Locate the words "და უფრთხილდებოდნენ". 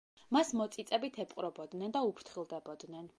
1.99-3.09